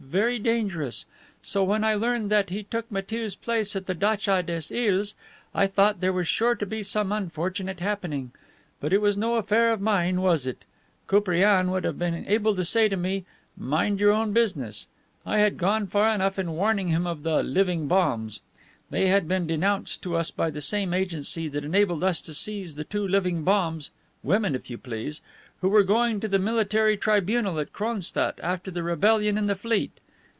[0.11, 1.05] Very dangerous.
[1.41, 5.15] So when I learned that he took Matiew's place at the datcha des Iles,
[5.55, 8.33] I thought there was sure to be some unfortunate happening.
[8.81, 10.65] But it was no affair of mine, was it?
[11.07, 13.23] Koupriane would have been able to say to me,
[13.55, 14.85] 'Mind your own business.'
[15.25, 18.41] I had gone far enough in warning him of the 'living bombs.'
[18.89, 22.75] They had been denounced to us by the same agency that enabled us to seize
[22.75, 23.91] the two living bombs
[24.23, 25.21] (women, if you please!)
[25.61, 29.91] who were going to the military tribunal at Cronstadt after the rebellion in the fleet.